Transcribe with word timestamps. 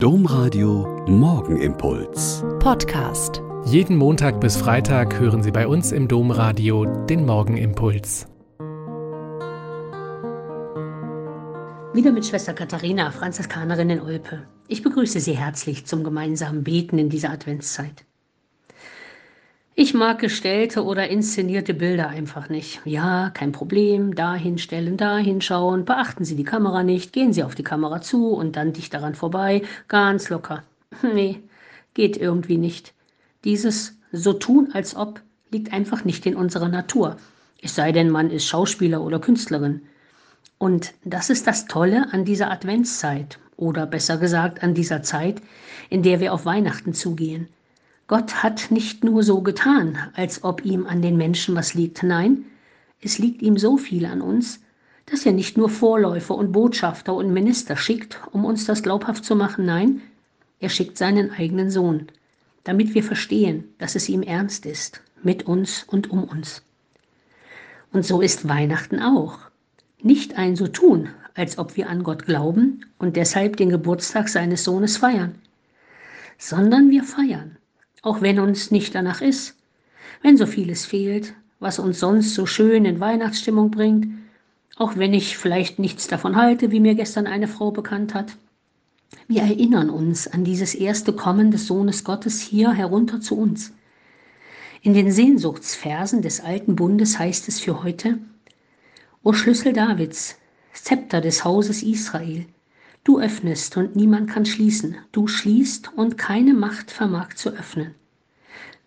Domradio 0.00 1.04
Morgenimpuls. 1.08 2.44
Podcast. 2.60 3.42
Jeden 3.64 3.96
Montag 3.96 4.40
bis 4.40 4.56
Freitag 4.56 5.18
hören 5.18 5.42
Sie 5.42 5.50
bei 5.50 5.66
uns 5.66 5.90
im 5.90 6.06
Domradio 6.06 6.84
den 6.84 7.26
Morgenimpuls. 7.26 8.28
Wieder 11.94 12.12
mit 12.12 12.24
Schwester 12.24 12.54
Katharina, 12.54 13.10
Franziskanerin 13.10 13.90
in 13.90 14.00
Olpe. 14.00 14.46
Ich 14.68 14.84
begrüße 14.84 15.18
Sie 15.18 15.36
herzlich 15.36 15.84
zum 15.84 16.04
gemeinsamen 16.04 16.62
Beten 16.62 16.96
in 16.98 17.08
dieser 17.08 17.32
Adventszeit. 17.32 18.04
Ich 19.80 19.94
mag 19.94 20.18
gestellte 20.18 20.82
oder 20.82 21.08
inszenierte 21.08 21.72
Bilder 21.72 22.08
einfach 22.08 22.48
nicht. 22.48 22.80
Ja, 22.84 23.30
kein 23.30 23.52
Problem. 23.52 24.12
Dahin 24.16 24.58
stellen, 24.58 24.96
dahin 24.96 25.40
schauen. 25.40 25.84
Beachten 25.84 26.24
Sie 26.24 26.34
die 26.34 26.42
Kamera 26.42 26.82
nicht. 26.82 27.12
Gehen 27.12 27.32
Sie 27.32 27.44
auf 27.44 27.54
die 27.54 27.62
Kamera 27.62 28.00
zu 28.00 28.30
und 28.30 28.56
dann 28.56 28.72
dicht 28.72 28.92
daran 28.92 29.14
vorbei. 29.14 29.62
Ganz 29.86 30.30
locker. 30.30 30.64
Nee, 31.14 31.44
geht 31.94 32.16
irgendwie 32.16 32.58
nicht. 32.58 32.92
Dieses 33.44 33.96
so 34.10 34.32
tun, 34.32 34.70
als 34.72 34.96
ob 34.96 35.20
liegt 35.52 35.72
einfach 35.72 36.04
nicht 36.04 36.26
in 36.26 36.34
unserer 36.34 36.68
Natur. 36.68 37.16
Es 37.62 37.76
sei 37.76 37.92
denn, 37.92 38.10
man 38.10 38.30
ist 38.30 38.46
Schauspieler 38.46 39.00
oder 39.00 39.20
Künstlerin. 39.20 39.82
Und 40.58 40.92
das 41.04 41.30
ist 41.30 41.46
das 41.46 41.66
Tolle 41.66 42.08
an 42.10 42.24
dieser 42.24 42.50
Adventszeit 42.50 43.38
oder 43.56 43.86
besser 43.86 44.16
gesagt 44.16 44.64
an 44.64 44.74
dieser 44.74 45.04
Zeit, 45.04 45.40
in 45.88 46.02
der 46.02 46.18
wir 46.18 46.34
auf 46.34 46.46
Weihnachten 46.46 46.94
zugehen. 46.94 47.46
Gott 48.08 48.42
hat 48.42 48.70
nicht 48.70 49.04
nur 49.04 49.22
so 49.22 49.42
getan, 49.42 49.98
als 50.14 50.42
ob 50.42 50.64
ihm 50.64 50.86
an 50.86 51.02
den 51.02 51.18
Menschen 51.18 51.54
was 51.54 51.74
liegt. 51.74 52.02
Nein, 52.02 52.46
es 53.02 53.18
liegt 53.18 53.42
ihm 53.42 53.58
so 53.58 53.76
viel 53.76 54.06
an 54.06 54.22
uns, 54.22 54.60
dass 55.04 55.26
er 55.26 55.32
nicht 55.32 55.58
nur 55.58 55.68
Vorläufer 55.68 56.34
und 56.34 56.50
Botschafter 56.50 57.12
und 57.12 57.34
Minister 57.34 57.76
schickt, 57.76 58.18
um 58.32 58.46
uns 58.46 58.64
das 58.64 58.82
glaubhaft 58.82 59.26
zu 59.26 59.36
machen. 59.36 59.66
Nein, 59.66 60.00
er 60.58 60.70
schickt 60.70 60.96
seinen 60.96 61.32
eigenen 61.32 61.70
Sohn, 61.70 62.06
damit 62.64 62.94
wir 62.94 63.04
verstehen, 63.04 63.64
dass 63.76 63.94
es 63.94 64.08
ihm 64.08 64.22
ernst 64.22 64.64
ist, 64.64 65.02
mit 65.22 65.42
uns 65.46 65.84
und 65.84 66.10
um 66.10 66.24
uns. 66.24 66.62
Und 67.92 68.06
so 68.06 68.22
ist 68.22 68.48
Weihnachten 68.48 69.00
auch. 69.00 69.38
Nicht 70.00 70.38
ein 70.38 70.56
so 70.56 70.66
tun, 70.66 71.10
als 71.34 71.58
ob 71.58 71.76
wir 71.76 71.90
an 71.90 72.04
Gott 72.04 72.24
glauben 72.24 72.86
und 72.98 73.16
deshalb 73.16 73.58
den 73.58 73.68
Geburtstag 73.68 74.30
seines 74.30 74.64
Sohnes 74.64 74.96
feiern, 74.96 75.34
sondern 76.38 76.88
wir 76.90 77.04
feiern 77.04 77.57
auch 78.02 78.20
wenn 78.20 78.38
uns 78.38 78.70
nicht 78.70 78.94
danach 78.94 79.20
ist, 79.20 79.56
wenn 80.22 80.36
so 80.36 80.46
vieles 80.46 80.86
fehlt, 80.86 81.34
was 81.60 81.78
uns 81.78 82.00
sonst 82.00 82.34
so 82.34 82.46
schön 82.46 82.84
in 82.84 83.00
Weihnachtsstimmung 83.00 83.70
bringt, 83.70 84.08
auch 84.76 84.96
wenn 84.96 85.12
ich 85.12 85.36
vielleicht 85.36 85.78
nichts 85.78 86.06
davon 86.06 86.36
halte, 86.36 86.70
wie 86.70 86.80
mir 86.80 86.94
gestern 86.94 87.26
eine 87.26 87.48
Frau 87.48 87.70
bekannt 87.70 88.14
hat. 88.14 88.36
Wir 89.26 89.42
erinnern 89.42 89.90
uns 89.90 90.28
an 90.28 90.44
dieses 90.44 90.74
erste 90.74 91.12
Kommen 91.12 91.50
des 91.50 91.66
Sohnes 91.66 92.04
Gottes 92.04 92.40
hier 92.40 92.72
herunter 92.72 93.20
zu 93.20 93.36
uns. 93.36 93.72
In 94.82 94.94
den 94.94 95.10
Sehnsuchtsversen 95.10 96.22
des 96.22 96.40
alten 96.40 96.76
Bundes 96.76 97.18
heißt 97.18 97.48
es 97.48 97.58
für 97.58 97.82
heute, 97.82 98.18
O 99.24 99.32
Schlüssel 99.32 99.72
Davids, 99.72 100.36
Zepter 100.72 101.20
des 101.20 101.44
Hauses 101.44 101.82
Israel, 101.82 102.46
Du 103.04 103.20
öffnest 103.20 103.76
und 103.76 103.96
niemand 103.96 104.30
kann 104.30 104.44
schließen. 104.44 104.96
Du 105.12 105.26
schließt 105.26 105.92
und 105.96 106.18
keine 106.18 106.54
Macht 106.54 106.90
vermag 106.90 107.34
zu 107.34 107.50
öffnen. 107.50 107.94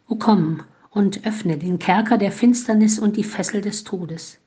O 0.08 0.16
komm 0.16 0.62
und 0.90 1.26
öffne 1.26 1.58
den 1.58 1.80
Kerker 1.80 2.18
der 2.18 2.32
Finsternis 2.32 3.00
und 3.00 3.18
die 3.18 3.24
Fessel 3.24 3.62
des 3.62 3.84
Todes. 3.84 4.38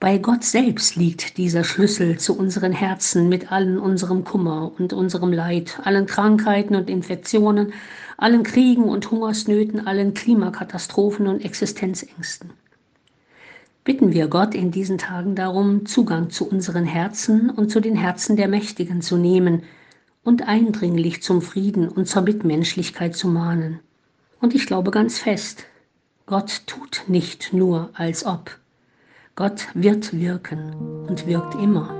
Bei 0.00 0.18
Gott 0.18 0.44
selbst 0.44 0.96
liegt 0.96 1.36
dieser 1.36 1.62
Schlüssel 1.62 2.18
zu 2.18 2.36
unseren 2.36 2.72
Herzen 2.72 3.28
mit 3.28 3.52
allen 3.52 3.78
unserem 3.78 4.24
Kummer 4.24 4.72
und 4.78 4.92
unserem 4.92 5.32
Leid, 5.32 5.78
allen 5.84 6.06
Krankheiten 6.06 6.74
und 6.74 6.88
Infektionen, 6.88 7.72
allen 8.16 8.42
Kriegen 8.42 8.84
und 8.84 9.10
Hungersnöten, 9.10 9.86
allen 9.86 10.14
Klimakatastrophen 10.14 11.26
und 11.26 11.44
Existenzängsten 11.44 12.50
bitten 13.84 14.12
wir 14.12 14.28
Gott 14.28 14.54
in 14.54 14.70
diesen 14.70 14.98
Tagen 14.98 15.34
darum, 15.34 15.86
Zugang 15.86 16.30
zu 16.30 16.48
unseren 16.48 16.84
Herzen 16.84 17.50
und 17.50 17.70
zu 17.70 17.80
den 17.80 17.96
Herzen 17.96 18.36
der 18.36 18.48
Mächtigen 18.48 19.02
zu 19.02 19.16
nehmen 19.16 19.62
und 20.22 20.46
eindringlich 20.46 21.22
zum 21.22 21.42
Frieden 21.42 21.88
und 21.88 22.06
zur 22.06 22.22
Mitmenschlichkeit 22.22 23.16
zu 23.16 23.28
mahnen. 23.28 23.80
Und 24.40 24.54
ich 24.54 24.66
glaube 24.66 24.90
ganz 24.90 25.18
fest, 25.18 25.64
Gott 26.26 26.62
tut 26.66 27.04
nicht 27.08 27.52
nur 27.52 27.90
als 27.94 28.24
ob. 28.24 28.58
Gott 29.34 29.68
wird 29.74 30.12
wirken 30.12 30.74
und 31.08 31.26
wirkt 31.26 31.54
immer. 31.54 31.99